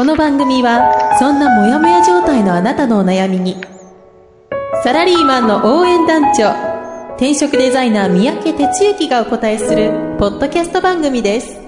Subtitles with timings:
[0.00, 3.60] この番組はそんなモヤモヤ状態のあなたのお悩みに
[4.82, 6.52] サラリーマンの応援団長
[7.16, 11.60] 転職デザイナー三宅哲之がお答えするポッドキャスト番組です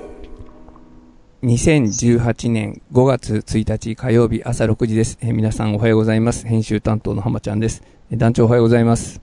[1.42, 5.18] 2018年5月1日火曜日朝6時です。
[5.20, 6.46] えー皆さんおはようございます。
[6.46, 7.82] 編集担当の浜ちゃんです。
[8.10, 9.20] えー団長おはようございます。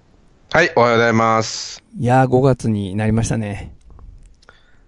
[0.51, 1.83] はい、おはようございます。
[1.97, 3.73] いやー5月になりましたね。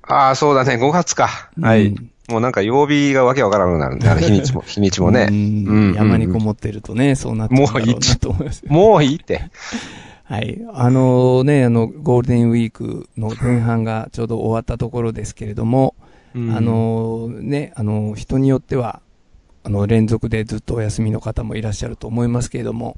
[0.03, 1.49] ああ、そうだね、5月か。
[1.59, 1.87] はい。
[1.87, 5.27] うんもうなんか曜日がわけわからなくなるんで、あ の日にちも、日にちもね。
[5.29, 5.35] うん
[5.67, 8.63] うん山にこもってるとね、そうなっちゃうんだろうなもう一と思います。
[8.67, 9.41] もういいって。
[10.23, 10.61] はい。
[10.73, 15.93] あのね、あの、ゴールデンウィークの前半がちょうど終わったところですけれども、
[16.33, 19.01] うんあ、のね、あの、人によっては、
[19.63, 22.97] あの、連続でずっとお休みの方もいらっしゃると思いますけれども、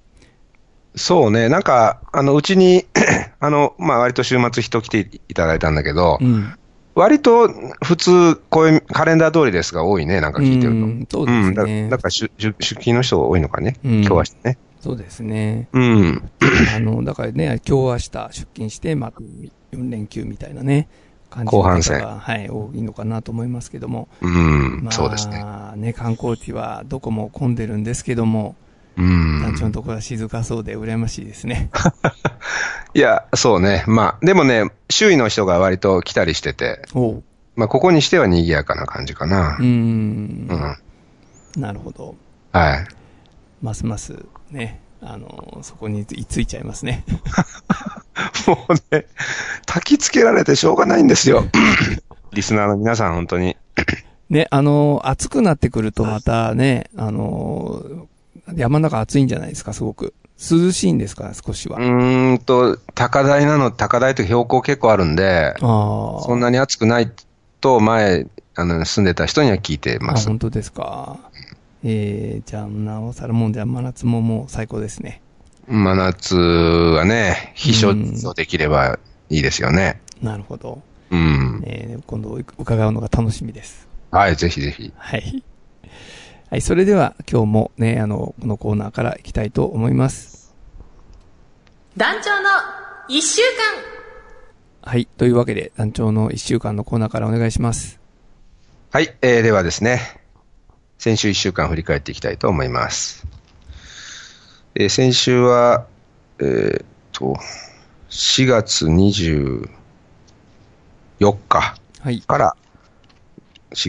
[0.95, 2.85] そうね、なんか、あの、うちに、
[3.39, 6.53] あの、まあ、割と週末人来ていただいたんだけど、うん。
[6.95, 7.49] 割と
[7.83, 10.77] 普通、こういうカレンダー通りですが多いね、なんか聞いてると。
[10.77, 14.57] うんそうですんだねだから出、勤の人多いのかね、うん今日はね。
[14.79, 15.69] そうですね。
[15.71, 16.29] うん。
[16.75, 19.13] あの、だからね、今日明日出勤して、まあ、
[19.71, 20.89] 4連休みたいなね、
[21.29, 24.09] 感じ後半戦が、はい、多いのかなと思いますけども。
[24.21, 25.43] うん、まあ、そうですね。
[25.77, 25.93] ね。
[25.93, 28.55] 観光地はどこも混んでるんですけども、
[28.97, 29.41] うん。
[29.41, 31.69] 団長のところは静かそうで羨ましいですね。
[32.93, 33.83] いや、そうね。
[33.87, 36.81] まあ、でもね、周囲の人が割と来たりしてて。
[37.55, 39.65] まあ、ここにしては賑やかな感じかなうー。
[39.65, 40.55] んう。
[41.59, 41.61] ん。
[41.61, 42.15] なるほど。
[42.51, 42.87] はい。
[43.61, 47.03] ますますね、あの、そこにいついちゃいますね。
[48.47, 49.05] もうね、
[49.65, 51.45] 焚きつけられてしょうがないんですよ。
[52.33, 53.55] リスナーの皆さん、本当に。
[54.29, 58.07] ね、あの、暑くなってくるとまたね、あの、
[58.55, 60.13] 山の中暑いんじゃないですか、すごく。
[60.37, 61.77] 涼しいんですか、少しは。
[61.77, 66.23] うーんと、高台なの、高台と標高結構あるんで、ああ。
[66.23, 67.11] そんなに暑くない
[67.61, 70.27] と、前、あの、住んでた人には聞いてあ、ます。
[70.27, 71.17] 本当ですか。
[71.83, 75.21] えー、じゃあ、なおさらもんじゃ、真夏ももう最高ですね。
[75.67, 78.99] 真夏はね、避暑できれば
[79.29, 80.01] いいですよね。
[80.21, 80.81] なるほど。
[81.11, 81.63] うん。
[81.65, 83.87] えー、今度伺うのが楽しみです。
[84.11, 84.91] はい、ぜひぜひ。
[84.97, 85.43] はい。
[86.49, 90.53] はい、それでは今日もね、あの、このコーナーからいきたいと思います。
[91.97, 92.49] 団長の
[93.07, 93.41] 一週
[94.81, 97.99] 間はい、というわけで団長の一週間のコーナーからお願いします。
[98.91, 100.21] はい、えー、ではですね、
[100.97, 103.25] 先週1週間振り返っていきたいと思います。
[104.75, 105.85] えー先週は、
[106.39, 107.35] えーっと、
[108.09, 109.67] 4月24
[111.47, 112.23] 日はい。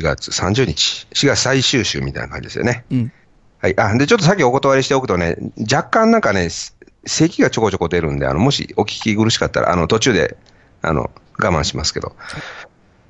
[0.02, 2.84] から4月30日、4月最終週みたいな感じですよね。
[2.90, 3.12] うん。
[3.58, 3.80] はい。
[3.80, 5.36] あ、で、ちょっとさっきお断りしておくとね、
[5.70, 6.72] 若干なんかね、せ
[7.06, 10.36] 咳がちょこちょこ出るんで、あの、もしお聞き苦しかったら、あの、途中で、
[10.82, 12.14] あの、我慢しますけど。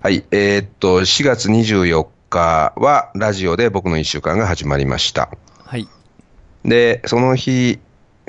[0.01, 0.25] はい。
[0.31, 5.31] えーっと、4月24日は、ラジオで僕の1週間が始まりました。
[5.65, 5.89] はい。
[6.65, 7.79] で、その日、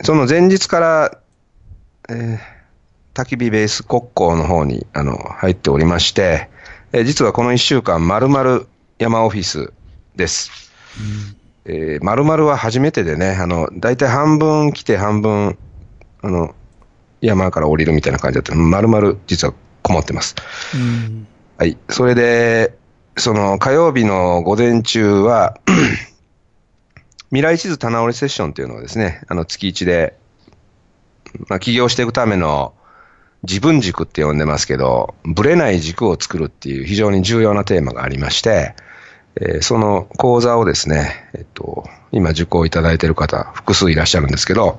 [0.03, 1.19] その前日から、
[2.09, 2.55] えー
[3.15, 6.49] 焚き火ベース国交の方に、あの、入っておりまして、
[6.95, 8.61] えー実はこの1週間、丸々
[8.99, 9.73] 山オフィス
[10.15, 10.71] です。
[11.65, 15.57] えー、丸々は初めてでね、あの、大体半分来て半分、
[16.21, 16.55] あの、
[17.19, 20.35] 山から降りるみたいな感じだったの丸々実はこもってます。
[20.73, 21.27] うん。
[21.57, 21.77] はい。
[21.89, 22.77] それで、
[23.17, 25.59] その火曜日の午前中は、
[27.27, 30.17] 未来地図棚折りセッションっていうのをですね、あの月1で、
[31.49, 32.73] まあ、起業していくための
[33.47, 38.75] 自分軸って呼んでますけど、ぶれない軸を作るっていう非常に重要なテーマがありまして、
[39.35, 44.77] えーその講座をですね、えっと、今受講いただいている方、複数いらっしゃるんですけど、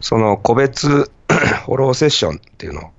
[0.00, 0.88] その個別
[1.68, 2.90] フォローセッションっていうのを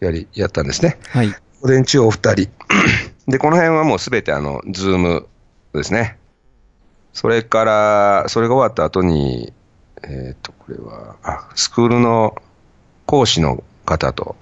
[0.00, 0.98] やり、やったんですね。
[1.08, 1.34] はい。
[1.62, 2.50] 午前中お二人。
[3.28, 5.26] で、この辺はもうすべてあの、 Zoom
[5.74, 6.18] ですね。
[7.12, 9.52] それから、それが終わった後に、
[10.02, 12.36] えっ、と、これは、あ、スクールの
[13.06, 14.36] 講師の方と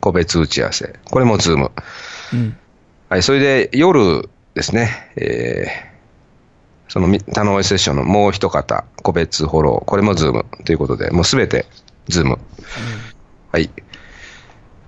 [0.00, 0.94] 個別打ち合わせ。
[1.10, 1.72] これも Zoom。
[2.32, 2.56] うん。
[3.08, 5.92] はい、それで夜ですね、えー
[6.92, 9.84] そのみ棚卸しセッションのもう一方、個別フォロー。
[9.86, 11.64] これも Zoom ということで、もうすべて
[12.08, 12.38] ズーム。
[13.50, 13.70] はい。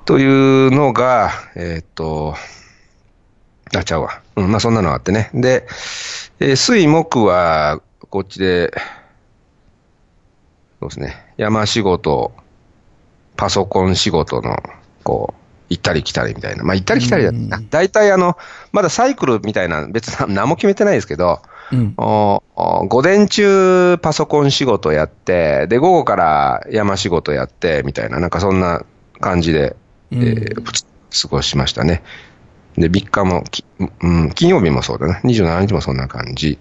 [0.05, 2.35] というのが、えーっと、
[3.75, 4.21] あ、ちゃうわ。
[4.37, 5.31] うん、まあそんなのあってね。
[5.33, 5.67] で、
[6.41, 7.81] えー水木は
[8.11, 8.71] こっちで、
[10.81, 12.33] そうですね、山仕事、
[13.37, 14.57] パソコン仕事の、
[15.03, 15.41] こう、
[15.71, 16.65] 行ったり来たりみたいな。
[16.65, 17.61] まあ、行ったり来たりだな。
[17.71, 18.37] 大体あの、
[18.73, 21.41] まだサイクルみたいな、別に何も決めてないですけど、
[21.73, 21.95] うん。
[21.97, 28.85] おお午前中パソコン仕事やって、で、午後から山仕事やって、みたいな、なんかそんな
[29.21, 29.77] 感じで、
[30.13, 30.65] えーうん
[31.23, 32.03] 過ごしましたね。
[32.77, 35.21] で、3日も、きうん、金曜日もそうだな。
[35.21, 36.59] 27日もそんな感じ。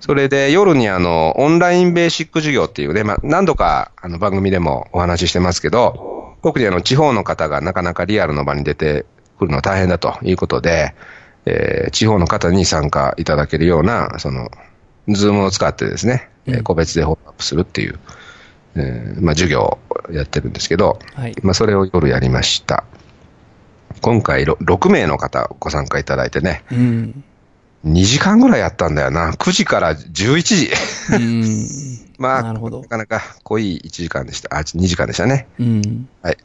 [0.00, 9.06] それで夜にあの、オンラインベーシック授業っていうね、まあ、何度かあの番組でもお話ししてますけど、特にあの、地方の方がなかなかリアルの場に出て
[9.38, 10.94] くるのは大変だということで、
[11.46, 14.50] えー地方の方に参加いただけるような、その、
[15.08, 17.98] Zoom を使ってですね、えーうん個別でフォローアップするっていう、
[18.76, 19.78] えーまあ、授業
[20.08, 21.34] をやってるんですけど、はい。
[21.42, 22.84] まあ、それを夜やりました。
[24.04, 27.24] 今回ろ6名の方ご参加いただいてね、うん。
[27.86, 29.32] 2時間ぐらいやったんだよな。
[29.32, 30.70] 9時から11時。
[31.14, 32.14] うん。
[32.18, 34.56] まあ、なかなか濃い1時間でした。
[34.56, 35.48] あ、2時間でしたね。
[35.58, 36.08] うん。
[36.22, 36.36] はい。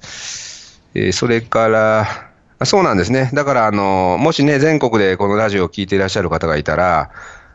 [0.95, 2.29] えーそれから、
[2.59, 3.29] あそうなんですね。
[3.33, 7.09] だから、あの、もしね、全国でこのラジオを聞いていらっしゃる方がいたら、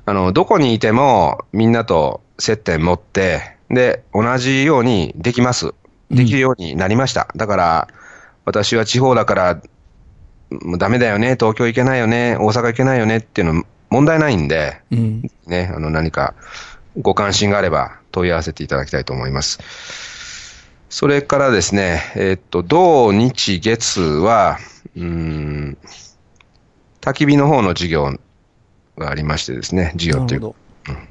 [0.07, 5.73] あの、どこにいてもみんなと接点持って、で、同じようにできます。
[6.11, 7.29] できるようになりました。
[7.37, 7.89] だから、
[8.45, 9.61] 私は地方だから、
[10.63, 15.31] もうダメだよね、東京行けないよね、大阪行けないよねっていうの問題ないんで、うん。
[15.47, 16.35] ね、あの何か
[17.01, 19.59] ご関心があれば問い合わせていただきたいと思います。
[20.89, 24.59] それからですね、えっと、土日月は、
[24.97, 25.79] うーん、
[27.01, 28.17] 焚き火の方の授業
[28.97, 30.55] がありましてですね、授業っていう。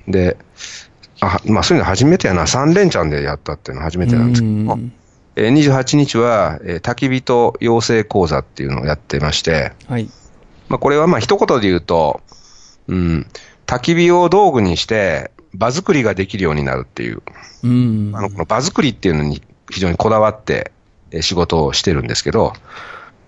[0.08, 0.38] で、
[1.20, 4.80] あ、まあそういうの初めてやな、3連チャンでやったっていうのは初めてなんですけど
[5.36, 10.10] えー28日は、えー焚き火と養成講座っていうのをやってまして、はい。
[10.70, 12.22] まあ、これはまあ一言で言うと、
[12.88, 13.28] うん、
[13.66, 17.22] 焚き火を道具にして、場作りができるようになるっていう、
[17.64, 18.12] うん。
[18.14, 19.42] あのこの場作りっていうのに
[19.72, 20.72] 非常にこだわって
[21.12, 22.54] えー仕事をしてるんですけど、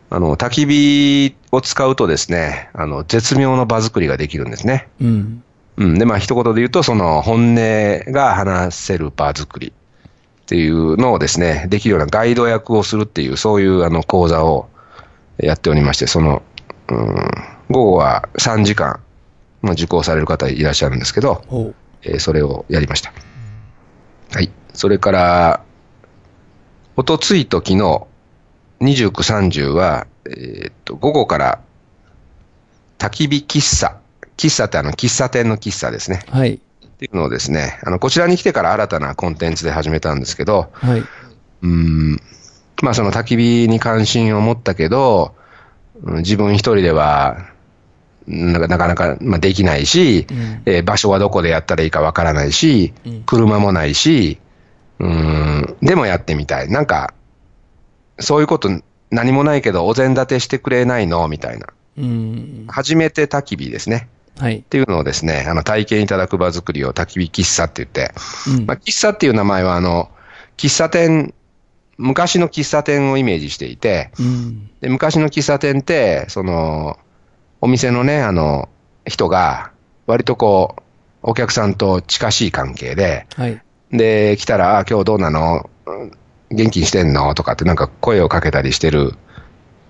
[0.10, 4.88] あの焚き火を使うとですね、あの絶妙の場作りができるんですね。
[5.02, 5.44] うん。
[5.78, 9.74] うん、で、まあ一言で言うと、その本音が話せる場作り
[10.46, 14.70] っていうのをですね、できるようなガイド役をするっていう、そういうあの講座を
[15.38, 16.44] やっておりまして、その、
[16.90, 17.16] うん、
[17.72, 19.00] 午後は3時間、
[19.64, 21.42] まあ、受講される方いらっしゃるんですけど。
[22.04, 23.12] えーそれをやりました。
[24.32, 24.52] はい。
[24.76, 25.64] それから、
[26.96, 28.06] おとついと昨日、
[28.82, 31.62] 29、30は、えーっと、午後から、
[33.00, 33.98] 焚き火喫茶。
[34.38, 36.22] 喫茶ってあの、喫茶店の喫茶ですね。
[36.30, 36.62] はい。
[36.96, 41.00] っていうのをですね、あの、こちらに来てから新たなコンテンツで始めたんですけど、はい。
[41.00, 42.22] うーん、
[42.82, 45.36] まあその焚き火に関心を持ったけど、
[46.04, 47.48] うん自分一人では、
[48.28, 54.40] なかなかなか、まあ、できないし、うんえー場所はどこでやったらいいかわからないし、うん車もないし、
[55.00, 56.70] うーん、でもやってみたい。
[56.70, 57.14] なんか、
[58.20, 58.70] そういうこと
[59.12, 61.28] 何もないけどお膳立てしてくれないの？
[61.28, 61.68] みたいな。
[61.98, 62.66] うん。
[62.70, 64.08] 初めて焚き火ですね。
[64.40, 64.62] はいっ。
[64.64, 68.14] ていうのをですね、あの体験いただく場作りを焚き火喫茶って言って、
[68.50, 70.10] うんまあ、喫茶っていう名前はあの、
[70.58, 71.34] 喫茶店、
[71.98, 74.70] 昔の喫茶店をイメージしていて、うん。
[74.82, 76.98] で昔の喫茶店って、その、
[77.62, 78.70] お店のね、あの、
[79.06, 79.72] 人が、
[80.08, 80.82] 割とこう、
[81.24, 83.62] お客さんと近しい関係で、はい。
[83.92, 85.70] で、来たら、あ今日どうなの？
[85.86, 86.12] うん
[86.52, 87.34] 元気にしてんの？
[87.34, 89.14] とかってなんか声をかけたりしてる。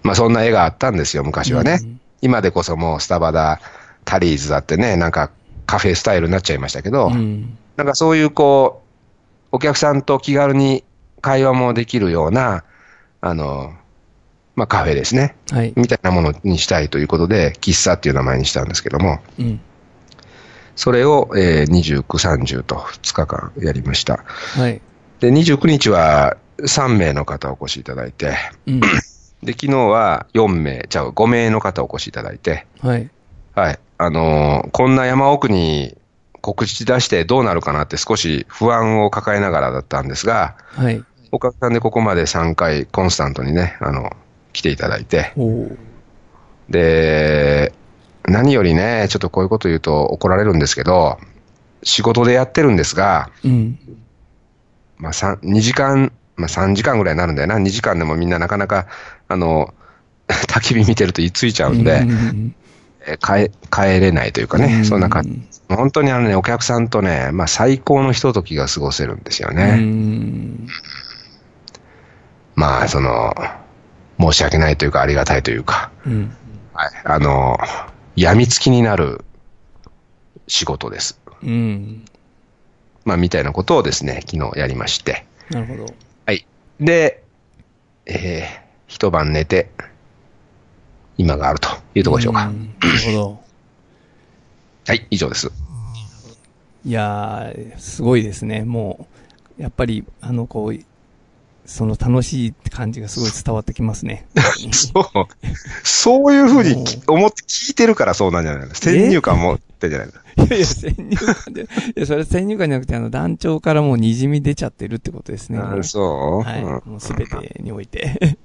[0.04, 1.80] まあそんな絵があったんですよ、昔はね。
[1.82, 3.60] うん今でこそもうスタバだ、
[4.06, 5.32] タリーズだってね、なんか
[5.66, 7.58] カフェスタイルになっちゃいましたけど、うん。
[7.76, 8.84] なんかそういうこ
[9.52, 10.84] う、お客さんと気軽に
[11.22, 12.64] 会話もできるような、
[13.22, 13.74] あの、
[14.56, 15.36] まあカフェですね。
[15.52, 15.74] はい。
[15.76, 19.60] みたいなものにしたいということで、喫茶っていう名前にしたんですけども、うん。
[20.76, 24.24] それを、えー29、30と2日間やりました。
[24.58, 24.82] はい。
[25.20, 28.36] で、29日は3名の方お越しいただいて、
[28.68, 28.80] うん。
[28.80, 33.10] で、昨日は4名、じゃあ5名の方お越しいただいて、はい。
[33.54, 33.80] はい。
[33.98, 35.98] あのーこんな山奥に
[36.42, 41.04] 告知出してどうなるかなって少し不安を抱えながらだったんですが、はい。
[41.32, 44.16] おかげさんでここまで3回コンスタントにね、あの、
[44.54, 45.34] 来ていただいて。
[46.70, 47.74] で、
[48.26, 51.18] 何よりね、ちょっとこういうこと言うと怒られるんですけど、
[51.82, 53.80] 仕事でやってるんですが、うん。
[54.98, 57.58] まあ、3 2時間、まあ、3時間ぐらいになるんだよな。
[57.58, 58.86] 2時間でもみんななかなか、
[59.28, 59.74] あの、
[60.28, 62.65] 焚き火見てると居ついちゃうんで、うんえ
[63.22, 65.42] 帰帰れないというかね、そんな感じ。
[65.70, 69.76] 本当にあのね、お客さんとね、まあ最高のひとときが過ごせるんですようね。
[69.76, 70.68] ん。
[72.56, 73.34] まあ、その、
[74.20, 76.34] 申し訳ないというか、ありがたいというか、うん。
[76.74, 77.58] はい、あの、
[78.16, 79.24] 病みつきになる
[80.48, 81.20] 仕事です。
[81.44, 82.06] うん。
[83.04, 85.26] まあ、みたいなことをですね、昨日やりまして。
[85.50, 85.86] なるほど。
[86.26, 86.48] はい。
[86.80, 87.24] で、
[88.06, 88.46] えー、
[88.88, 89.70] 一晩寝て、
[91.18, 92.48] 今があるというところでしょうか。
[92.48, 93.40] んなるほど。
[94.88, 95.52] はい、以上です。
[96.86, 98.64] いやー、すごいですね。
[98.64, 99.08] も
[99.58, 100.80] う、やっぱり、あの、こう、
[101.66, 104.28] その楽しい感じがすごい伝わってきますね。
[104.72, 105.06] そう、
[105.84, 108.76] そういうふうにき思って聞いてるからそうなんじゃないの？
[108.76, 110.08] 先入観持ってんじゃない
[110.38, 110.46] の？
[110.46, 115.58] いやいや、先入観で、いや、それ先入観じゃなくて、あの、団長からもう滲み出ちゃってるってことですね。
[115.58, 116.64] あそう、はい。
[116.64, 118.38] うんもうすべてにおいて。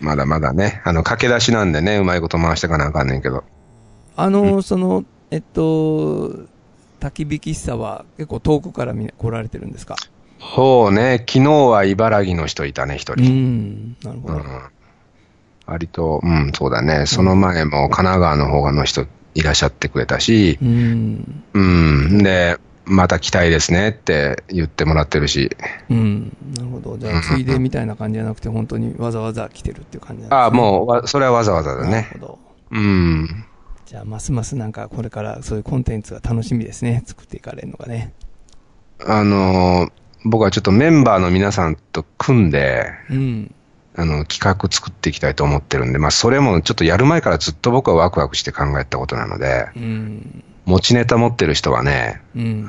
[0.00, 3.44] まだまだね、あの、駆け出しなんでね、うまいこと回していかなあかんねんけど。
[4.16, 6.30] あの、その、えっと、
[7.00, 9.96] 焚き火喫茶は結構遠くからみんな来られてるんですか？
[10.40, 13.32] そうね、昨日は茨城の人いたね、一う人。
[13.32, 14.34] ん、なるほど。
[14.34, 14.42] うん。
[15.66, 17.06] 割と、うん、そうだね。
[17.06, 22.22] その前も神奈川の方の人いらっしゃってくれたし、うん、うん。
[22.22, 22.56] で、
[22.88, 25.56] また来たいですねって言ってもらってるし。
[25.90, 26.98] うん、なるほど。
[26.98, 30.36] じゃあ、ついでみたいな感じじゃなくて、本当にわざわざ来てるっていう感じなんですね。
[30.36, 32.20] ああ、もうわ、それはわざわざだなねる。
[32.20, 32.38] ほど。
[32.72, 33.44] うん。
[33.86, 37.02] じゃあ、ますますなんか、これからそういうコンテンツが楽しみですね。
[37.06, 38.12] 作っていかれるのがね。
[39.04, 39.92] あのー
[40.24, 43.54] 僕はちょっとメンバーの皆さんと組んで、うん。
[43.96, 50.44] あの、企画作っていきたいと思ってるんで、まあ、それもちょっとやる前からずっと僕はワクワクして考えたことなので、うん。
[50.68, 52.68] 持ちネタ持ってる人はね、うん。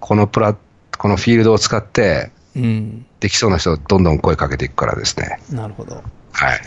[0.00, 0.56] このプラ、
[0.96, 3.06] このフィールドを使って、うん。
[3.20, 5.38] できそうな人どんどん声かけていくからですね。
[5.50, 6.02] なるほど。
[6.32, 6.60] はい。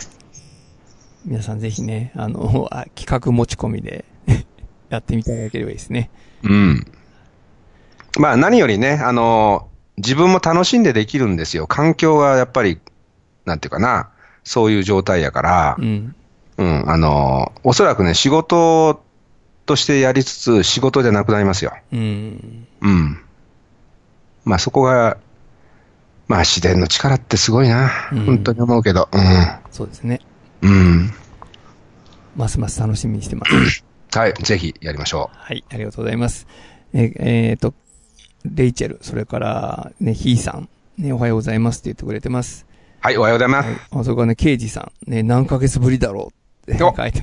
[1.24, 4.04] 皆さんぜひね、あの、あ企画持ち込みで
[4.90, 6.08] やってみていただければいいですね。
[6.44, 6.86] うん。
[8.20, 11.66] まあ何よりね、あの、自分も楽しんでできるんですよ。
[11.66, 12.78] 環境がやっぱり、
[13.44, 14.10] なんていうかな、
[14.44, 16.14] そういう状態やからう、ん。
[16.58, 19.02] うん、あの、おそらくね、仕事
[19.70, 21.72] としてやりつつ、仕事じゃなくなりますよ。
[21.92, 22.66] うん。
[22.80, 23.20] うん。
[24.44, 25.16] まあそこが、
[26.26, 27.88] まあ自然の力ってすごいな。
[28.10, 29.08] うん本当に思うけど。
[29.70, 30.20] そうですね。
[30.62, 30.70] うん。
[30.70, 31.10] うん。
[32.34, 33.84] ますます楽しみにしてます。
[34.12, 36.48] はい、ぜひやりましょはい、ありがとうございます。
[36.92, 37.72] え、えーと、
[38.44, 42.66] レイチェル、それから、ね、ヒーさん、ね、おはようございますって言ってくれてます。
[42.68, 42.74] う。
[43.02, 43.68] はい、おはようございます。
[43.68, 47.22] はい、あそこはね、ケイジさん、ね、何ヶ月ぶりだろう書いて。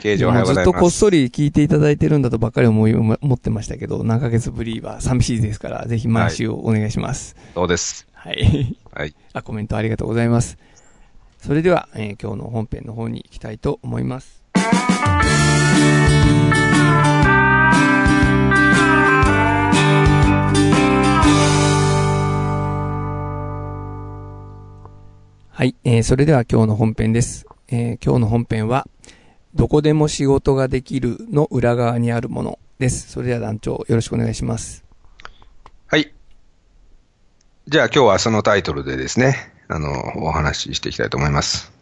[0.00, 0.90] 刑事おはようございずっとこっ。
[0.90, 7.36] そり聞いていただいてるんだとばっかり思い、思ってましたけど、何ヶ月ぶりは寂しいですから、ぜひ毎週お願いします。
[7.54, 8.06] そうです。
[8.12, 8.76] はい。
[8.92, 9.14] はい。
[9.32, 10.58] あ、コメントありがとうございます。
[11.38, 14.42] それでは、えー今日の本編の方に行きたいと思います。
[25.50, 27.46] はい、えーそれでは今日の本編です。
[27.74, 28.86] えー今日の本編は、
[29.54, 33.10] どこでも仕事ができるの裏側にあるものです。
[33.10, 34.84] それでは団長、よろしくお願いします。
[35.86, 36.12] はい。
[37.66, 41.72] じゃあ今日はそのタイトルでですね、あの、お話ししていきたいと思います。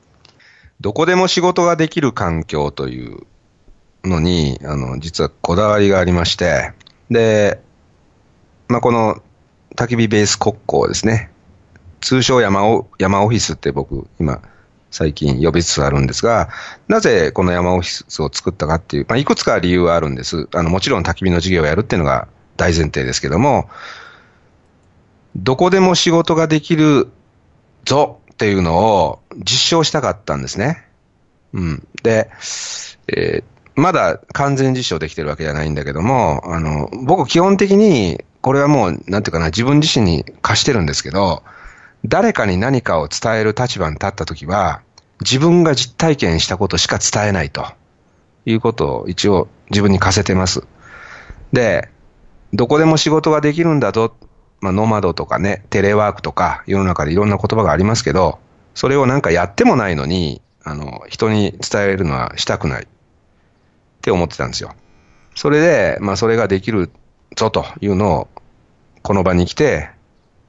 [0.80, 3.26] どこでも仕事ができる環境という
[4.04, 6.73] のに、あの、実はこだわりがありまして、
[7.11, 7.61] で、
[8.68, 9.20] まあ、この
[9.75, 11.32] 焚き火ベース国交ですね。
[12.00, 14.40] 通称山オ山オフィスって僕、今、
[14.90, 16.49] 最近呼びつつあるんですが、
[16.88, 20.49] なぜこの山オフィスを作ったかっていう、まあ、いくつか理由はあるんです。
[20.54, 23.68] あの、もちろん焚き火の授業をやるっていうのが大前提ですけども、
[25.37, 27.09] どこでも仕事ができる
[27.85, 30.85] ぞっていうのを実証したかったんですね。
[31.52, 31.87] うん。
[32.02, 32.30] で、
[33.09, 41.42] えーまだ完全実証できてるわけじゃないんだけども、あの、僕基本的に、これはもう、なんていうかな、自分自身に貸してるんですけど、
[42.04, 44.83] 誰かに何かを伝える立場に立ったときは、
[45.21, 47.66] 自分が実体験したことしか伝えないと
[48.47, 50.66] いうことを一応自分に課せてます。
[51.52, 51.88] で、
[52.52, 54.14] どこでも仕事ができるんだぞ。
[54.61, 58.38] まあ、ノマドとかね、テレワークとか、世の中でいろんな言葉がありますけど、
[58.75, 62.87] それをなんかやってもないのに、あの、人に伝えるのはしたくないっ
[64.02, 64.75] て思ってたんですよ。
[65.35, 66.90] それで、まあ、それができる
[67.37, 68.28] ぞというのを、
[69.02, 69.90] この場に来て、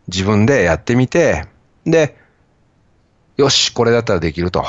[0.07, 1.45] 自分でやってみて、
[1.85, 2.17] で、
[3.37, 4.65] よし、これだったらできると。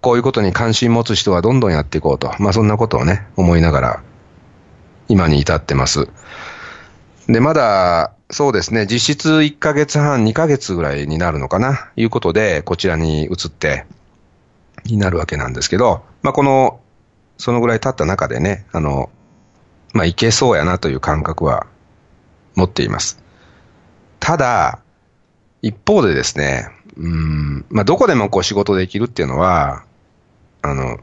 [0.00, 2.34] こういうことに関心持つ人はどんどんやっていこうと。
[2.38, 4.02] まあ、そんなことをね、思いながら、
[5.08, 6.08] 今に至ってます。
[7.26, 13.86] で、まだ、そうですね、実質1ヶ月半、2ヶ月ぐらいになるのかな、いうことで、こちらに移って、
[14.84, 16.80] になるわけなんですけど、まあ、この、
[17.38, 19.08] そのぐらい経った中でね、あの、
[19.94, 21.66] まあ、いけそうやなという感覚は
[22.56, 23.23] 持っています。
[24.24, 24.78] ただ、
[25.60, 29.84] 一方でですね、うん、まあ、どこでもこう仕事できるっていうのは、
[30.62, 30.96] あの、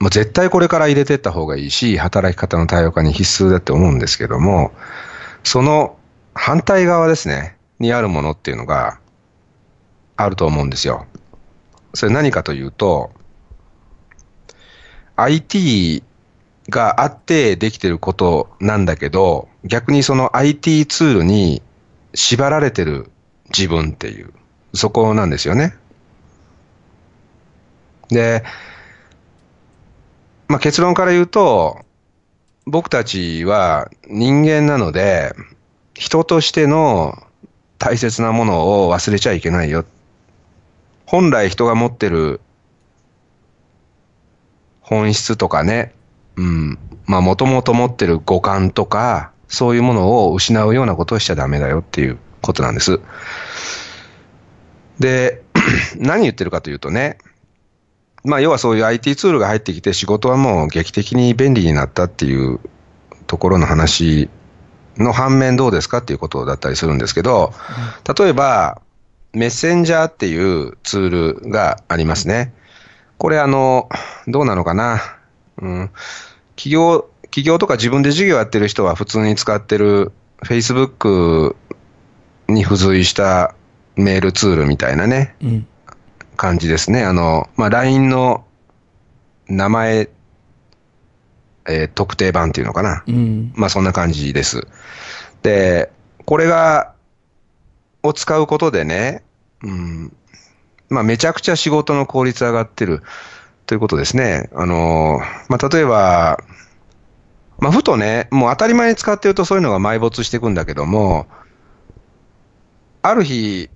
[0.00, 4.72] もう絶対これから入れていった方がいいし、働き方の多様化に必須だって思うんですけども、
[5.44, 5.98] その
[6.32, 8.98] 反対側ですね、にあるものっていうのが
[10.16, 11.04] あると思うんですよ。
[11.92, 13.10] それ何かというと、
[15.16, 16.02] IT
[16.70, 21.60] があってできてることなんだけど、逆にその IT ツールに
[22.14, 23.10] 縛られてる
[23.56, 24.32] 自分っていう、
[24.74, 25.74] そこなんですよね。
[28.08, 28.44] で、
[30.48, 31.78] まあ、結論から言うと、
[32.66, 35.34] 僕たちは人間なので、
[35.94, 37.16] 人としての
[37.78, 39.84] 大切なものを忘れちゃいけないよ。
[41.06, 42.40] 本来人が持ってる
[44.80, 45.92] 本質とかね、
[46.36, 53.00] うん、まあもともと持ってる五感とか、そういうものを失うようなことをしちゃダメだよっていうことなんです。
[54.98, 55.42] で、
[55.96, 57.18] 何言ってるかというとね、
[58.24, 62.60] まあ要はそういう IT ツールが入ってきて仕事はもう劇的に便利になったっていう
[63.26, 64.30] ところの話
[64.96, 67.52] の反面どうですかっていうことだったりするんですけど、
[68.18, 68.80] 例えば、
[69.34, 72.54] メッセンジャーっていうツールがありますね。
[73.18, 73.88] これあの、
[74.28, 75.00] どうなのかな？
[75.58, 75.90] うん。
[76.56, 80.12] 企業、企業とか自分で事業やってる人は普通に使ってる
[80.44, 81.56] Facebook
[82.46, 83.54] に付随した
[83.96, 85.66] メールツールみたいなね、うん、
[86.36, 87.04] 感じですね。
[87.04, 88.44] あの、まあ、LINE の
[89.48, 90.10] 名前、
[91.66, 93.02] えー、特定版っていうのかな。
[93.06, 94.66] うん、まあ、そんな感じです。
[95.42, 95.90] で、
[96.26, 96.92] これが、
[98.02, 99.22] を使うことでね、
[99.62, 100.12] うん、
[100.90, 103.02] まあ、めちゃくちゃ仕事の効率上がってる
[103.64, 104.50] ということですね。
[104.54, 106.38] あの、まあ、例えば、
[107.62, 111.28] まあ、ふとね、もう当たり前に使ってるとそういうのが埋没していくんだけども、
[113.02, 113.70] ある日、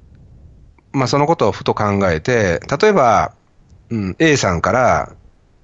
[0.92, 3.32] まあ、そのことをふと考えて、例えば、
[3.90, 5.12] うん、A さんから、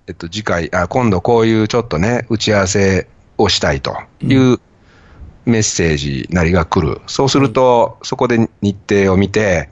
[0.06, 4.60] えっと、次回、あ、今度こういうちょっとね、打ち合わせをしたいという
[5.44, 7.00] メッセージなりが来る。
[7.08, 9.68] そうすると、そこで日程を見て、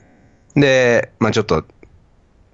[0.55, 1.63] で、まあ、ちょっと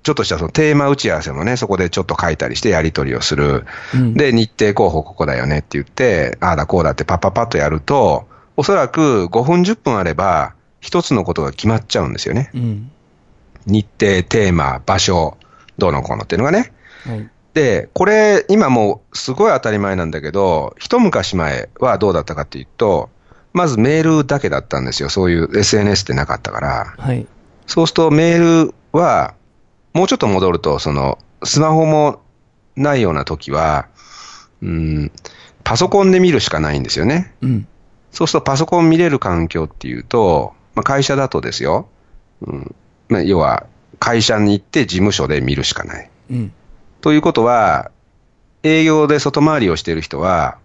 [0.03, 3.65] ちょっとしたそのテーマ打ち合わせもね、そこでちょっと書いたりしてやり取りをする。
[3.93, 12.51] うん、で、日程候補ここだよねって言って、ああだこうだってパッパッパッとやると、おそらく5分10分あれば、一つのことが決まっちゃうんですよね。
[12.53, 12.91] うん、
[13.65, 15.37] 日程、テーマ、場所、
[15.77, 16.71] どうのこうのっていうのがね。
[17.05, 23.09] はい、で、これ、今もうすごい当たり前なんだけど、一昔前はどうだったかっていうと、
[23.53, 25.09] まずメールだけだったんですよ。
[25.09, 26.95] そういう SNS ってなかったから。
[26.97, 27.25] はい、
[27.65, 29.33] そうするとメールは、
[29.97, 32.21] もうちょっと戻ると、その、スマホも
[32.75, 33.87] ないような時は、
[34.61, 35.11] うん、
[35.63, 37.33] パソコンで見るしかないんですよね。
[37.41, 37.67] うん、
[38.11, 41.89] そうするとパソコン見れる環境っていうと、まあ、会社だとですよ、
[42.41, 42.75] うん
[43.09, 43.65] まあ、要は
[43.97, 46.11] 会社に行って事務所で見るしかない。
[46.29, 46.53] うん、
[47.01, 47.89] ということは、
[48.61, 50.59] 営業で外回りをしている人は、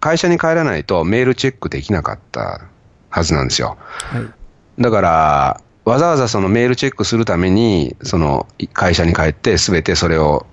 [0.00, 2.62] 会社に帰らないとメールチェックできなかった
[3.10, 3.76] はずなんですよ。
[3.78, 10.46] はい、だから、わざわざそのメールチェックするために、その会社に帰ってすべてそれを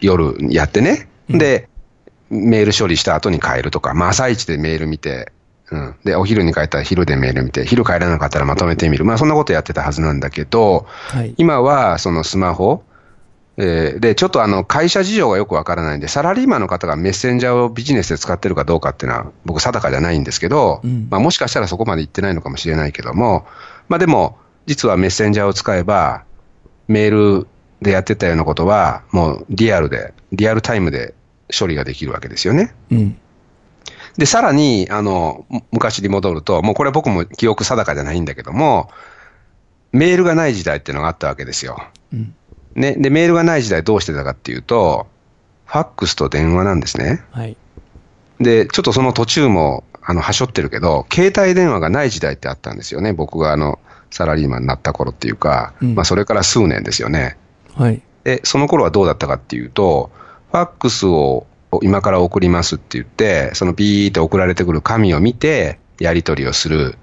[0.00, 1.68] 夜やってね、うん、で、
[2.28, 5.32] メール処理した後に帰るとか、まあ朝一でメール見て、
[5.70, 5.94] うん。
[6.04, 9.04] で、お昼に帰ったら昼でメール見て、昼帰らなかったらまとめてみる。
[9.04, 12.82] まあそんなことやってたはずなんだけど、はい、今はそのスマホ、
[13.56, 23.46] えー、で、ちょっとあの、会社事情がよくわからないんで、サラリーマンの方がメッセンジャーをビジネスで使ってるかどうかっていうのは、僕定かじゃないんですけど、うん、まあもしかしたらそこまで行ってないのかもしれないけども、
[23.88, 26.24] まあでも、実はメッセンジャーを使えば、
[26.88, 27.46] メール
[27.82, 31.14] でやってたようなことは、もうリアルで、リアルタイムで
[31.56, 32.74] 処理ができるわけですよね。
[32.90, 33.18] うん、
[34.16, 38.90] で、さらに、あの、昔に戻ると、もうこれ僕も記憶定かじゃないんだけども、
[39.92, 41.82] メールがない時代っていうのがあったわけですよ。
[42.12, 42.34] うん、
[42.74, 45.06] ね、で、メールがない時代どうしてたかっていうと、
[45.66, 47.22] ファックスと電話なんですね。
[47.30, 47.56] はい、
[48.40, 53.12] で、ちょっとその途中も、あの、はしょってるけど、携帯電話がない時代ってあったんですよね。
[53.12, 53.78] 僕があの、
[54.10, 57.36] サラリーマンになった頃っていうか、うん、まあそれから数年ですよね。
[57.74, 58.02] はい。
[58.24, 60.10] で、その頃はどうだったかっていうと、
[60.50, 61.46] ファックスを
[61.82, 66.96] 今から送りますって言って、そのビーって送られてくる紙を見て、やり取りをする。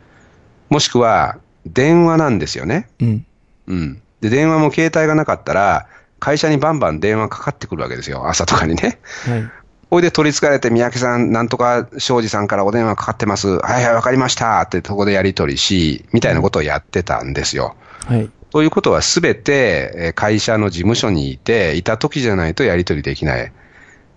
[0.70, 2.90] もしくは、電話なんですよね。
[3.00, 3.26] うん。
[3.68, 4.02] うん。
[4.22, 5.88] で、電話も携帯がなかったら、
[6.20, 8.28] 会社にバンバン電話かかってくるわけですよ。
[8.28, 9.00] 朝とかにね。
[9.26, 9.50] はい。
[9.90, 13.48] ほいで取り憑かれて、三宅さん、なんとか庄司さんからお電話かかってます。
[13.48, 17.76] はいはい、わかりましたって、そこでやり取りし、みたいなことをやってたんですよ。
[18.06, 18.30] はい。
[18.52, 23.52] ということは、すべて会社の事務所にいて、いた時じゃないとやり取りできない。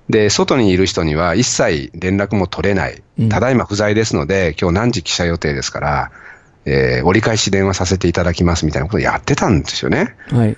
[0.09, 3.03] で、外にいる人には一切連絡も取れない。
[3.29, 6.11] ただいま不在ですので、今日何時記者予定ですから、
[6.65, 10.17] えー、折り返し電話させていただきますみたいなことをやってたんですよね。
[10.31, 10.57] はい。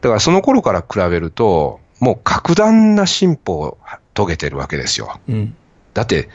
[0.00, 3.78] だからその頃から比べると、もう格段な進歩を
[4.18, 5.20] 遂げてるわけですよ。
[5.28, 5.54] うん、
[5.94, 6.28] だって、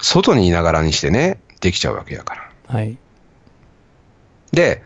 [0.00, 2.50] 外にいながらにしてね、できちゃうわけやから。
[2.66, 2.98] はい。
[4.50, 4.82] で、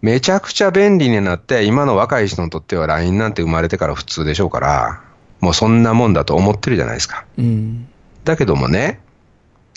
[0.00, 5.02] めちゃくちゃ便利になって、今の若い人にとっては LINE なんて生まれてから普通でしょうから、
[5.40, 7.26] もうそんなもんだと思ってるじゃないですか。
[7.36, 7.88] うん。
[8.24, 9.00] だけどもね、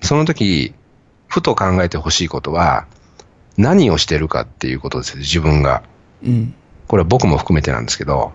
[0.01, 0.73] その時、
[1.27, 2.87] ふと考えてほしいことは、
[3.57, 5.83] 何をしてるかっていうことですよ、自分が。
[6.23, 6.53] うん。
[6.87, 8.31] これは僕も含めてなんですけど、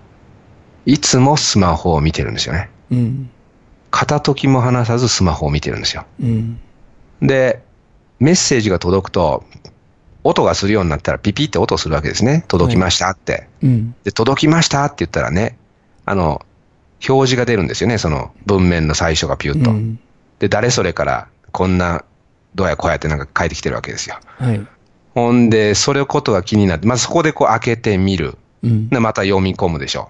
[0.86, 2.70] いつもスマホを見てるんですよね。
[2.90, 3.30] うん。
[3.90, 6.04] 片時も離さずスマホを見てるんですよ。
[6.20, 6.60] うん。
[7.22, 7.62] で、
[8.18, 9.44] メッセージが届くと、
[10.22, 12.44] 音がするようになったらピピって音するわけですね。
[12.48, 13.48] 届きましたって。
[13.62, 13.94] うん。
[14.04, 15.56] で、届きましたって言ったらね、
[16.04, 16.44] あの、
[17.08, 17.96] 表示が出るんですよね。
[17.96, 19.70] その文面の最初がピュッと。
[19.70, 20.00] うん
[20.40, 22.04] で、誰それからこんな、
[22.56, 24.18] どうやこうやってなんか書いてきてるわけですよ。
[24.38, 24.66] はい。
[25.14, 28.36] ほんで、それことが気になって、まずそこでこう開けてみる。
[28.64, 28.88] うん。
[28.88, 30.08] で、また読み込むでしょ。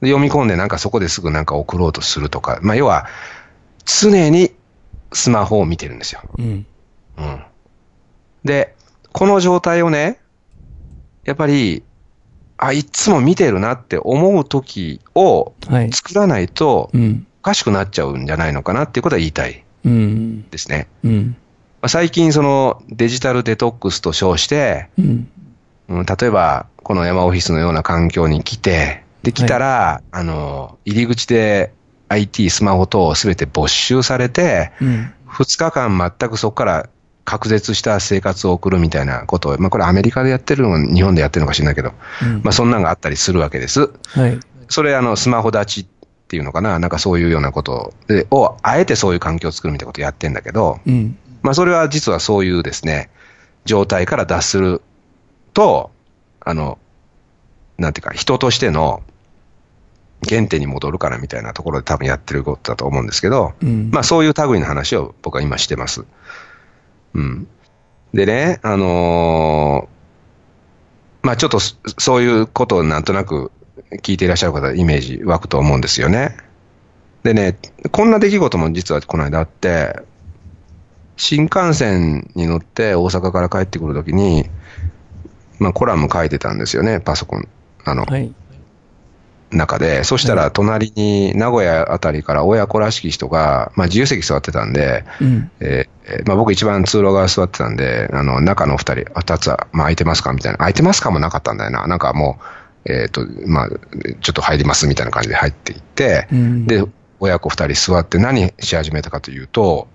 [0.00, 2.58] で読み込んでなんかそこですぐなんか送ろうとするとか。
[2.62, 3.06] まあ、要は、
[3.84, 4.52] 常に
[5.12, 6.22] スマホを見てるんですよ。
[6.38, 6.66] うん。
[7.18, 7.42] うん。
[8.44, 8.74] で、
[9.12, 10.18] この状態をね、
[11.24, 11.82] やっぱり、
[12.56, 15.92] あ、いっつも見てるなって思う時をはい。
[15.92, 17.26] 作らないとうん。
[17.40, 20.48] おかしくなっちゃうんじゃないのかなっていうことは言いたいうん。
[20.50, 20.88] ですね。
[21.04, 21.36] うん。
[21.80, 25.30] まあ、最近そのデジタルデトックスと称して、うん。
[25.88, 31.72] うん、例えばこの山オフィスのような環境に来て、で、来たら、あの、入り口で
[32.08, 35.12] IT、スマホ等すべて没収されて、うん。
[35.28, 36.88] 2日間全くそこから
[37.24, 43.90] 隔絶した生活を送るみたいなことを、まあこれアメリカでやってるの日本でやってるのか知らないけど、うんまあそんなんがあったりするわけです。
[44.08, 44.40] はい。
[44.68, 45.86] それあのスマホ立ちっ
[46.26, 51.16] ていうのかな、なんかそういうようなことでを、あえてそういう環境を作るみたいなことをやってんだけど、うん。
[51.42, 53.10] まあそれは実はそういうですね、
[53.64, 54.82] 状態から脱する
[55.54, 55.90] と、
[56.40, 56.78] あの、
[57.78, 59.02] なんていうか、人としての
[60.28, 63.90] 原点に戻るからみたいなところで多分やってることだと思うんですけど、うん。
[63.90, 66.04] まあそういう類の話を僕は今してます。
[67.14, 67.46] うん。
[68.12, 70.00] でね、あのー
[71.22, 73.52] まあちょっとそそういうことをなんとなく
[74.02, 76.36] 聞いていらっしゃる方、イメージ湧くと思うんですよね。
[77.22, 77.58] でね、
[77.90, 80.00] こんな出来事も実はこの間あって、
[81.16, 84.48] 新幹線に乗って大阪から帰ってくるときに、
[85.58, 87.48] まあコラム書いてたんですよね、パソコン、
[87.84, 88.32] あの、はい。
[89.50, 95.50] 中で、そしたら隣に名古屋あたりから親子らしき人が、まあ自由席座ってたんで、うん。
[95.60, 100.32] えーえーまあ僕一番通路側座ってたんで、あの、中の二人、あ、二つは、まあ空いてますか？
[100.32, 100.58] みたいな。
[100.58, 101.86] 空いてますかもなかったんだよな。
[101.86, 102.38] なんかも
[102.86, 103.76] う、えっ、と、まあ、ちょ
[104.30, 106.66] っと入りますみたいな感じで入っていって、うん。
[106.66, 106.84] で、
[107.20, 109.88] 親子二人座って何し始めたかというと、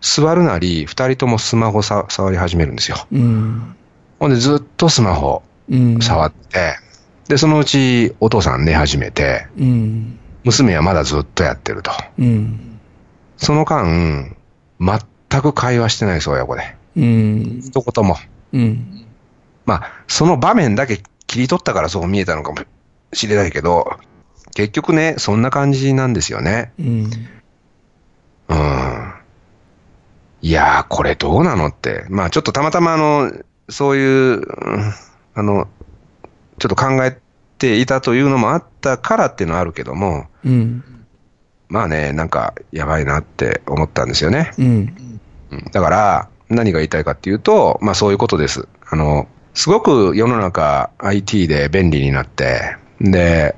[0.00, 2.98] 座るなり、二人ともスマホさ触り始めるんですよ。
[3.10, 3.74] うん。
[4.20, 5.98] ほんでずっとスマホうん。
[6.00, 6.76] 触って、
[7.28, 10.18] で、そのうちお父さん寝始めて、うん。
[10.44, 11.90] 娘はまだずっとやってると。
[12.18, 12.80] うん。
[13.36, 14.34] その間、
[14.80, 16.74] 全く会話してないです、親子で。
[16.96, 17.60] うん。
[17.62, 18.16] 一言も。
[18.52, 19.06] うん。
[19.66, 22.58] まあ、その場面だけ切り取ったからそう見えたのかも
[23.12, 23.98] しれないけど、
[24.54, 26.72] 結局ね、そんな感じなんですよね。
[26.78, 27.10] うん。
[28.48, 29.12] うん。
[30.40, 32.06] いやー、これどうなのって。
[32.08, 33.30] まあ、ちょっとたまたまあの、
[33.68, 34.44] そういう、うん
[35.34, 35.68] あの、
[36.58, 37.18] ちょっと考え
[37.58, 40.84] ていたというのもあったからっていうのはあるけども、うん。
[41.68, 44.52] まあね、なんか、やばいなって思ったんですよね。
[44.58, 44.66] うん。
[44.66, 45.08] うん
[45.72, 48.68] だから、何が言いたいかっていうと、まあそういうことです。
[48.86, 53.56] あの、すごく世の中 IT で便利になって、で、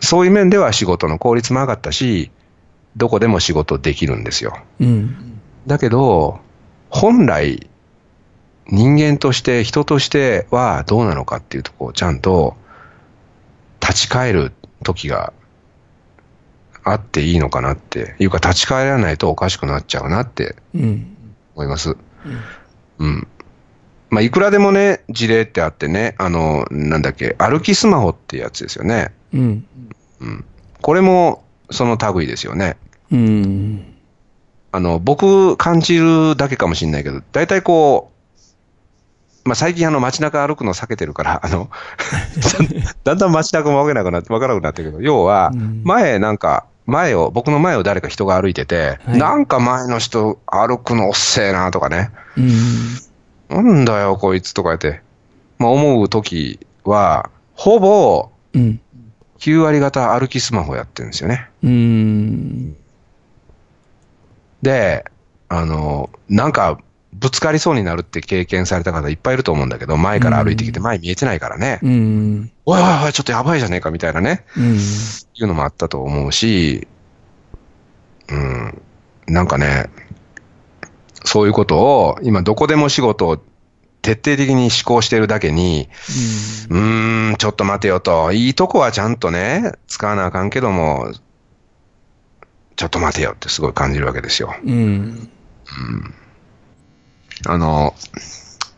[0.00, 2.30] そういう面では仕事の効率も上がったし、
[2.96, 4.56] どこでも仕事できるんですよ。
[4.80, 5.40] うん。
[5.66, 6.40] だけど、
[6.90, 7.68] 本来、
[8.68, 12.56] 人間として、人としてはどうなのかっていうところをちゃんと
[13.80, 14.52] 立ち返る
[14.82, 15.32] 時が
[16.84, 21.16] あっていいのかなっていうか、立ち返らないとおかしくなっちゃうなってうん。
[21.54, 21.96] 思います。
[22.98, 23.28] うん。
[24.10, 29.12] まあ、いくらでもね、事例ってあってね、あの、なんだっけ、歩きスマホってやつですよね。
[29.32, 29.66] うん。
[30.20, 30.44] うん。
[30.80, 32.76] これも、その類ですよね。
[33.10, 33.94] うん。
[34.72, 38.15] あの、僕感じるだけかもしれないけど、大体こう、
[39.46, 41.70] まあ、最近あの街中歩くの避けてるから、あの、
[43.04, 52.54] だんだん街中もわけなくなって、わからなくなってるけど、要はうん、前なんか、前を、僕の前を誰か人が歩いてて、はいなんか前の人歩くのおっせえなとかね、うん。
[53.48, 55.02] なんだよこいつとか言って、
[55.58, 58.80] まあ思うときは、ほぼうん。
[59.38, 61.48] 9割方歩きスマホやってるんですよね。
[61.62, 62.76] うん。
[64.62, 65.04] で、
[65.48, 66.78] あの、なんか、
[67.18, 72.52] ぶつかりそうになるって経験された方いっぱいいると思うんだけど、前から歩いてきて前見えてないからね、うん。
[72.66, 74.74] おいおいおい、ちょっとやばいじゃねえかみたいなね、うん。
[74.76, 74.78] い
[75.40, 76.86] うのもあったと思うし、
[78.28, 78.82] うん、
[79.26, 79.88] なんかね、
[81.24, 83.42] そういうことを、今どこでも仕事
[84.02, 85.88] 徹底的に思考してるだけに、
[86.70, 88.32] うーん、ちょっと待てよと。
[88.32, 91.12] いいとこはちゃんとね、使わなあかんけども、
[92.76, 94.54] ちょっと待てよってすごい感じるわけですよ。
[94.64, 95.28] うん。
[97.48, 97.94] あの、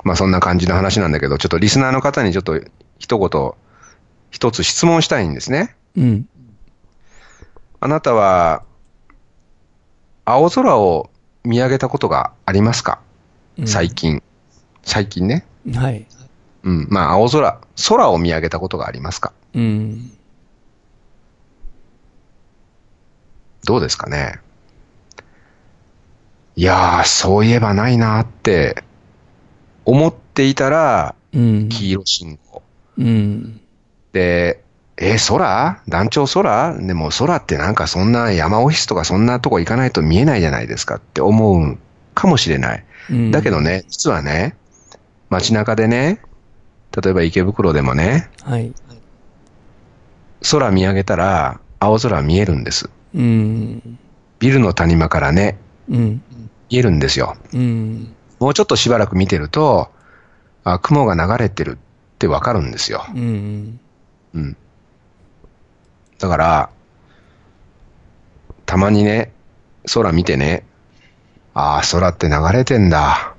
[0.05, 2.61] まあ、そんな感じの話なんだけど、ちょっとリスナーの方にちょっと
[2.99, 3.53] 一言、
[4.31, 5.75] 一つ質問したいんですね。
[5.97, 6.29] うん。
[7.81, 8.63] あなたは、
[10.25, 11.11] 青空を
[11.45, 13.01] 見上げたことがありますか？
[13.59, 13.91] うん最。
[13.91, 14.23] 近。
[14.83, 15.47] 最近ね。
[15.75, 16.07] はい。
[16.65, 16.87] うん。
[16.91, 19.33] まあ、青空、空を見上げたことがありますか？
[19.55, 20.13] うん。
[23.65, 24.41] どうですかね？
[26.59, 28.83] いやー、そういえばないなって
[29.85, 31.69] 思っていたら、うん。
[31.69, 32.65] 黄色信号。
[32.99, 33.61] うん。
[34.13, 34.65] で、
[34.97, 35.81] えー空？
[35.87, 36.77] 団長空？
[36.77, 41.79] でも空ってなんかそんな山オフィスとかそんなとこ行かないと見えないじゃないですかって思う
[42.15, 42.85] かもしれない。
[43.09, 44.57] うんだけどね、実はね、
[45.31, 46.21] 街中でね、
[47.01, 48.73] 例えば池袋でもね、はい。
[50.51, 52.91] 空見上げたら青空見えるんです。
[53.15, 53.99] うん。
[54.41, 55.57] ビルの谷間からね、
[55.89, 56.23] うん。
[56.71, 57.37] 見えるんですよ。
[57.53, 58.15] うん。
[58.39, 59.91] もうちょっとしばらく見てると、
[60.65, 63.05] あ、雲が流れてるってわかるんですよ。
[63.15, 63.81] うん。
[64.35, 64.57] うん。
[66.19, 66.71] だから、
[68.67, 69.33] たまにね、
[69.93, 70.65] 空見てね、
[71.55, 73.35] ああ、空って流れてんだ。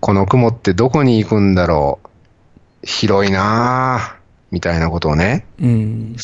[0.00, 2.08] この雲ってどこに行くんだろう。
[2.82, 4.16] 広いなあ
[4.50, 6.16] みたいなことをね、うん。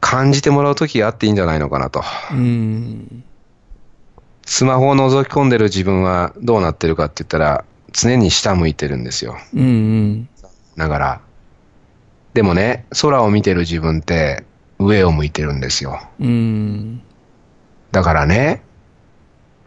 [0.00, 2.02] 感じてもらうときがあっていいんじゃないのかなと。
[2.30, 3.24] うん。
[4.46, 9.36] スマホを覗き込んでる自分はどうなってるかって言ったら、常に下向いてるんですよ。
[9.54, 10.28] うん。
[10.76, 11.20] だから。
[12.34, 14.44] でもね、空を見てる自分って
[14.78, 16.00] 上を向いてるんですよ。
[16.20, 17.02] うん。
[17.92, 18.62] だからね、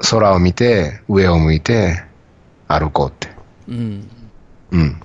[0.10, 2.04] 空を見て、上を向いて、
[2.68, 3.30] 歩こうって。
[3.70, 4.10] うん。
[4.72, 5.02] うん。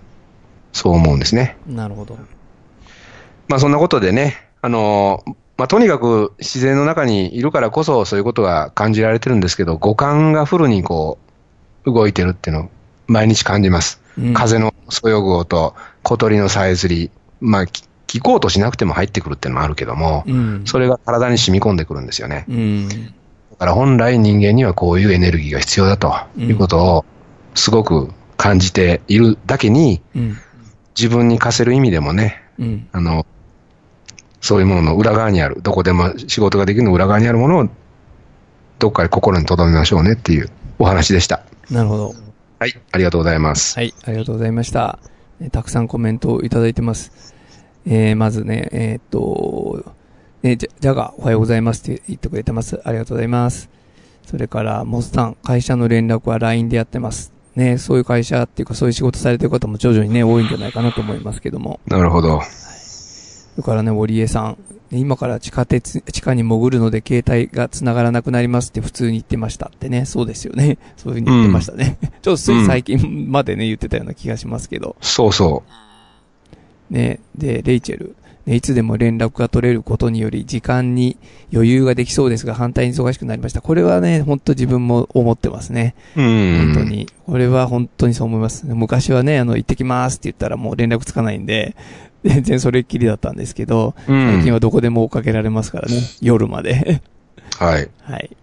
[0.73, 1.57] そう思うんですね。
[1.67, 2.19] なるほど。
[3.49, 11.19] まあそんなことでね、あのーまあとにかく自然の中にいるからこそそういうことが感じられてるんですけど、五感がフルにこ
[11.87, 12.71] う、動いてるっていうのを
[13.07, 14.03] 毎日感じます。
[14.19, 20.63] うん風のそよぐ音、小鳥のさえずり、まあき聞こうとしなくても入ってくるっていうのもあるけども、うん。
[20.67, 22.45] それが体に染み込んでくるんですよね。
[22.49, 22.89] うん。
[22.89, 22.97] だ
[23.61, 27.05] から本来人間にはこういうエネルギーが必要だということを
[27.55, 30.37] すごく感じているだけに、うん。
[30.99, 32.89] 自分に課せる意味でもね、うん。
[32.91, 33.25] あの、
[34.43, 37.69] そういうものの裏側にある、どこでも仕事ができるの裏側にあるものを、
[38.79, 41.43] どっかで心に留めましょうねっていうお話でした。
[41.71, 42.15] なるほど。
[42.59, 43.79] はい、ありがとうございます。
[43.79, 44.99] はい、ありがとうございました。
[45.41, 47.35] えたくさんコメントをいただいてます。
[47.87, 49.85] えー、まずね、えーっと、
[50.43, 52.81] ね、じゃ、じゃが、おはようございますって言ってくれてます。
[52.85, 53.71] ありがとうございます。
[54.27, 57.33] それから、モスさん、会社の連絡は LINE でやってます。
[57.55, 61.81] ね、そういう会社っていうか、そういう仕事されてる方も徐々にね、多いんじゃないかなと思いますけども。
[61.87, 62.41] なるほど。
[62.43, 62.72] そ
[63.59, 64.59] れからね、堀江さん、
[64.91, 70.05] 今から地下鉄、地下に潜るので携帯が繋がらなくなりますって普通に言ってましたってね。
[70.05, 70.79] そうですよね。
[70.97, 71.99] そういうふうに言ってましたね。
[72.23, 74.97] ちょっとつい最近までね、言ってたような気がしますけど。
[75.01, 75.63] そうそ
[76.91, 78.15] ね、で、レイチェル。
[78.47, 81.17] ね、いつでも連絡が取れることにより時間に
[81.53, 83.61] 余裕ができそうですが反対に忙しくなりました。
[83.61, 85.95] これはね、本当自分も思ってますね。
[86.17, 86.23] う。
[86.23, 86.73] うん。
[86.75, 86.91] 本当。
[86.91, 87.09] に。
[87.27, 88.67] これは本当にそう思います。
[88.67, 91.77] 昔はね、あの、行ってきますって言ったらもう連絡つかないんで、
[92.25, 95.95] 全然それっきりだったんですけど、うん最近はどこでも追っかけられますからね。
[96.21, 97.01] 夜まで。
[97.59, 97.89] はい。
[98.03, 98.37] はい。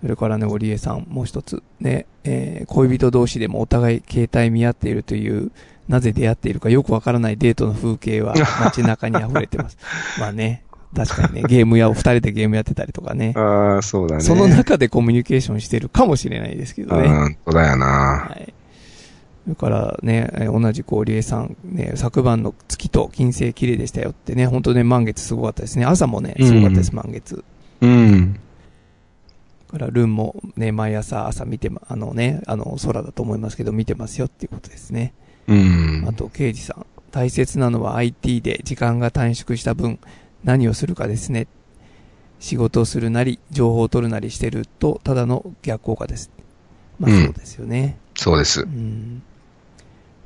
[0.00, 1.62] それからね、織江さん、もう一つ。
[1.80, 5.50] ね、えー恋人同士でもお互い携帯見合っているという、
[5.88, 9.76] なぜ出会っているかよくわからないデートの風景は 街中に溢れてます。
[10.18, 10.64] まあね、
[10.96, 13.34] 確かにね、ゲームや、お二人でゲームやってたりとかね。
[13.36, 14.22] ああ、そうだね。
[14.22, 17.08] その中でコミュニケーションしてるかもしれないですけどね。
[17.08, 17.86] うん、そうだよな。
[18.28, 18.54] はい。
[19.44, 25.84] それからね、えー同じく織江さん、ね、昨晩の月と金星綺麗でしたよってね、本当ね、満月すごかったですね。
[25.84, 27.44] 朝もね、すごかったです、うん満月。
[27.82, 28.40] うん。
[29.74, 35.12] から、ルンもね、毎朝朝見てま、あのね、あの、空だと思いますけど、見てますよっていうことですね。
[35.48, 36.04] うん。
[36.08, 36.86] あと、刑事さん。
[37.10, 40.00] 大切なのは IT で時間が短縮した分、
[40.42, 41.46] 何をするかですね。
[42.40, 46.30] 仕事をするなり、情報を取るなりしてると、ただの逆効果です。
[46.98, 47.96] まあ、うんそうですよね。
[48.16, 48.66] そうですう。
[48.66, 49.22] ん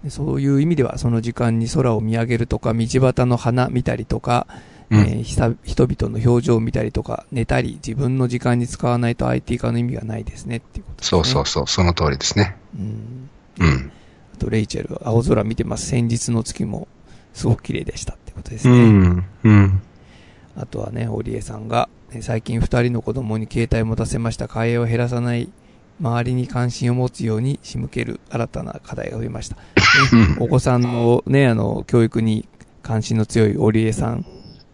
[0.03, 4.47] でそういう意味では、その時間に空を見上げるとか、道端の花見たりとか、
[4.91, 11.09] うんえーひさ人々の表情を見たりとか、寝たり、自分の時間に使わないと IT 化の意味がないですねっていうことですね。
[11.11, 12.57] そうそうそう、その通りですね。
[12.75, 13.31] うん。
[13.59, 13.93] うん。
[14.39, 15.87] あと、レイチェル、青空見てます。
[15.89, 16.87] 先日の月も、
[17.35, 18.89] すごく綺麗でしたってことですうね。
[18.89, 19.25] ん。
[19.43, 19.83] うん。
[20.57, 24.47] あとはね、堀江さんが、ね最近二人の子供に携帯持たせました。
[24.47, 25.51] 替えを減らさない
[26.01, 29.57] 周りに関心を持つように仕向ける新たな課題が増えました。
[29.57, 29.63] ね
[30.39, 32.49] お子さんのね、あの、教育に
[32.83, 34.25] 関心の強い織江さん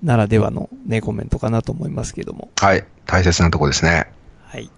[0.02, 2.50] ならではのね、コメントかなと思いますけども。
[2.60, 2.84] はい。
[3.06, 4.06] 大切なとこですね。
[4.44, 4.70] はい。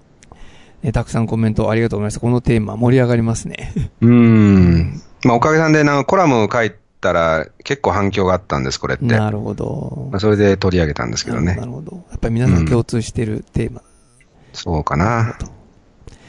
[0.83, 2.21] ね、たくさんコメントありがとうございました。
[2.21, 3.73] このテーマ盛り上がりますね。
[4.01, 5.03] うーん。
[5.25, 9.05] まあ、おかげさんで、なんかコラム書いたら結構反響があったんです、これって。
[9.05, 10.09] なるほど。
[10.11, 11.65] まあ、それで取り上げたんですけどねな。
[11.65, 12.05] るほど。
[12.11, 13.83] やっぱり皆さん共通してるテーマ。
[14.53, 15.37] そうかな。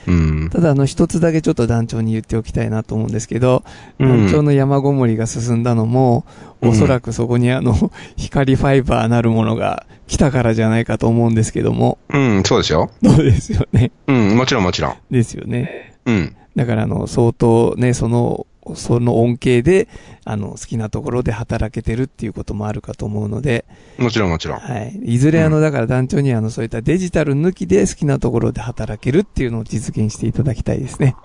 [0.07, 0.49] うん。
[0.49, 3.63] ただ、あの、一つだけちょっと団長に言っておきたいなと思うんですけど、
[3.99, 6.25] うん団長の山ごもりが進んだのも、
[6.61, 12.89] うんおそらくそこにあの、 光ファイバーなるものが来たからじゃないかと思うんですけども、うん、そうですよ。
[13.03, 13.91] そうですよね。
[14.07, 14.95] うん、もちろんもちろん。
[15.11, 15.93] ですよね。
[16.05, 16.35] うん。
[16.55, 19.87] だから、あの、相当ね、その、その恩恵で、
[20.25, 23.65] あの、好きなところで働けてるっていうこともあるかと思うので、
[23.97, 24.59] もちろんもちろん。
[24.59, 24.99] はい。
[25.03, 31.15] いずれあの、だから団長にあの、そういったデジタル抜きで好きなところで働けるっていうのを実現していただきたいですね。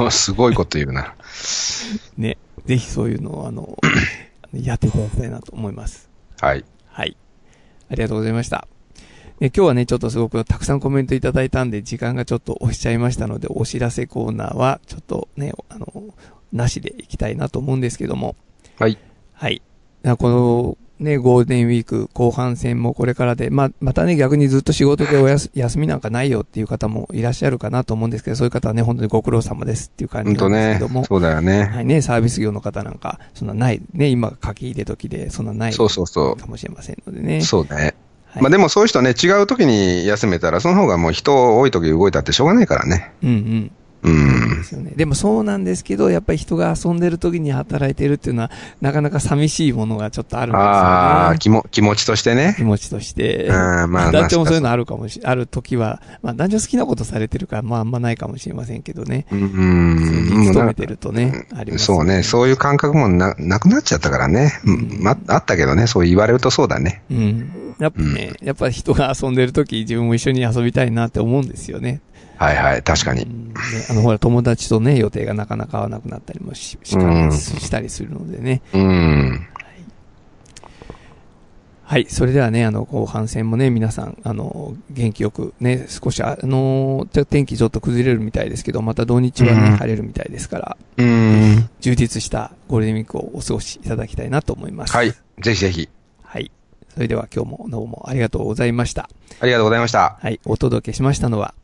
[0.00, 1.14] お すごいこと言うな。
[2.16, 2.38] ね。
[2.66, 3.78] ぜひそういうのをあの、
[4.54, 6.10] やっていただきたいなと思います。
[6.40, 6.64] はい。
[6.86, 7.16] はい。
[7.90, 8.68] ありがとうございました。
[9.40, 16.14] え今日はね、ちょっとすごくたくさんコメントいただいたんで、時間がちょっと押しちゃいましたので、お知らせコーナーは、ちょっとね、あの、
[16.52, 18.36] なしでいきたいなと思うんですけども。
[18.78, 18.98] はい。
[19.32, 19.62] はい。
[20.04, 31.04] あこの、ね、ゴールデンウィーク後半戦もこれからで、まあ、またね、逆にずっと仕事でおやす休みなんかないよっていう方もいらっしゃるかなと思うんですけど、そういう方はね、本当にご苦労様ですっていう感じなんですけども。。
[31.04, 31.64] そうだよね。
[31.64, 37.38] はいね、サービス業の方なんか、そんなない、ね、今書き入れ時で、そんなないそうそうそかもしれませんのでね。
[37.38, 37.42] う。
[37.42, 37.74] そうね。
[37.74, 43.12] はいまあでもそういう人ね、違う時に休めたら、その方がもう人多い時動いたってしょうがないからね。
[43.22, 43.72] うんうん。
[44.02, 44.64] うんで。
[44.64, 44.92] すよね。
[44.96, 50.70] でもそうなんですけど、やっぱり人が遊んでる時に働いてるっていうのは、なかなか寂しいものがちょっとあるんですよね。
[50.70, 52.64] ああ、気も、気持ちとしてね気。
[52.64, 53.48] 持ちとして。
[53.50, 59.26] あまあ団長もそういうのあるかもし、ある時は、まあ団長好きなことされてるから、まああんまないかもしれませんけどね。
[59.32, 60.40] う普通ん。
[60.40, 64.60] に勤めてるとね、ありますそうね、そういう感覚もな、なくなっちゃったからね。
[64.64, 67.02] うんま、あったけどね、そう言われるとそうだね。
[67.10, 67.61] うん。
[67.78, 72.00] やっぱね、やっぱ人が遊んでる時、自分も一緒に遊びたいなって思うんですよね。
[72.36, 73.22] はいはい、確かに。
[73.22, 73.54] うんね、
[73.90, 78.62] あの、ほら、友達とね、予定がなかなか合わなくなったりもし、ししたりするのでね。
[78.72, 79.46] うん。
[81.84, 82.06] はい。
[82.08, 91.68] それではね、あの、後半戦もね、皆さん、あの、元気よくね、少し、あの、じゃ天気ちょっと崩れるみたいですけど、また土日はね、うん晴れるみたいですから、うん。
[91.80, 94.96] 充実したゴールデンウィークをお過ごしいただきたいなと思います。
[94.96, 95.12] はい。。
[95.40, 95.88] ぜひぜひ。
[96.94, 96.96] はい。
[96.96, 99.08] それでは今日もどうもありがとうございました。
[99.40, 100.18] ありがとうございました。
[100.20, 100.40] はい。
[100.44, 101.54] お届けしましたのは、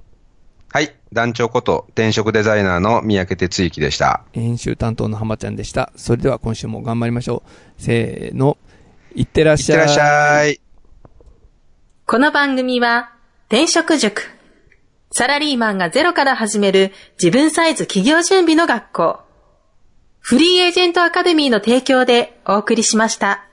[0.70, 0.94] はい。
[1.12, 4.22] 団長こと転職デザイナーの三宅哲之でした。
[4.32, 5.92] 編集担当の浜ちゃんでした。
[5.96, 7.42] それでは今週も頑張りましょ
[7.78, 7.82] う。
[7.82, 8.58] せーの。
[9.14, 9.78] いってらっしゃい。
[9.78, 10.60] いってらっしゃい。
[12.06, 13.12] この番組は、
[13.48, 14.30] 転職塾。
[15.10, 19.20] サラリーマンがゼロから始める自分サイズ企業準備の学校。
[20.20, 23.47] フリーエージェントアカデミーの提供でお送りしました。